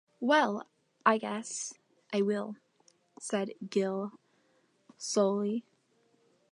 [0.19, 0.65] "Well—
[1.05, 1.75] I guess—
[2.11, 2.55] I will,"
[3.19, 4.13] said Gill
[4.97, 5.63] slowly.